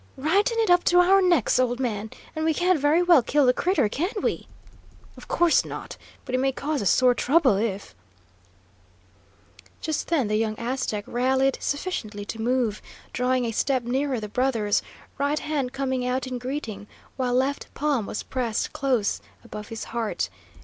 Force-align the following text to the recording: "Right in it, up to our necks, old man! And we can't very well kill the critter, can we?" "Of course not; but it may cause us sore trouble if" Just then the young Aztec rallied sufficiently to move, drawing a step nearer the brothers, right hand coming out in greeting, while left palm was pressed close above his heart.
"Right 0.17 0.49
in 0.51 0.57
it, 0.61 0.71
up 0.71 0.83
to 0.85 0.99
our 0.99 1.21
necks, 1.21 1.59
old 1.59 1.79
man! 1.79 2.09
And 2.35 2.43
we 2.43 2.55
can't 2.55 2.79
very 2.79 3.03
well 3.03 3.21
kill 3.21 3.45
the 3.45 3.53
critter, 3.53 3.87
can 3.87 4.11
we?" 4.23 4.47
"Of 5.15 5.27
course 5.27 5.63
not; 5.63 5.95
but 6.25 6.33
it 6.33 6.39
may 6.39 6.51
cause 6.51 6.81
us 6.81 6.89
sore 6.89 7.13
trouble 7.13 7.55
if" 7.57 7.93
Just 9.83 10.07
then 10.07 10.27
the 10.27 10.37
young 10.37 10.57
Aztec 10.57 11.03
rallied 11.05 11.59
sufficiently 11.61 12.25
to 12.25 12.41
move, 12.41 12.81
drawing 13.13 13.45
a 13.45 13.51
step 13.51 13.83
nearer 13.83 14.19
the 14.19 14.27
brothers, 14.27 14.81
right 15.19 15.37
hand 15.37 15.71
coming 15.71 16.03
out 16.03 16.25
in 16.25 16.39
greeting, 16.39 16.87
while 17.15 17.35
left 17.35 17.71
palm 17.75 18.07
was 18.07 18.23
pressed 18.23 18.73
close 18.73 19.21
above 19.43 19.67
his 19.67 19.83
heart. 19.83 20.29